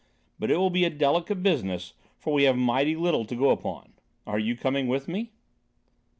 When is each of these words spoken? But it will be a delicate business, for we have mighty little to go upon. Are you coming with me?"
But 0.39 0.49
it 0.49 0.57
will 0.57 0.71
be 0.71 0.83
a 0.83 0.89
delicate 0.89 1.43
business, 1.43 1.93
for 2.17 2.33
we 2.33 2.45
have 2.45 2.57
mighty 2.57 2.95
little 2.95 3.23
to 3.23 3.35
go 3.35 3.51
upon. 3.51 3.93
Are 4.25 4.39
you 4.39 4.55
coming 4.57 4.87
with 4.87 5.07
me?" 5.07 5.29